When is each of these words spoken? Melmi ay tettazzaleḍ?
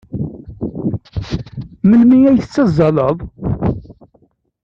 Melmi 1.87 2.19
ay 2.29 2.37
tettazzaleḍ? 2.39 3.17